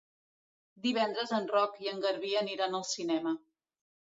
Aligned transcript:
Divendres 0.85 1.35
en 1.39 1.45
Roc 1.53 1.77
i 1.87 1.91
en 1.93 2.01
Garbí 2.07 2.35
aniran 2.41 2.79
al 2.81 2.89
cinema. 2.95 3.39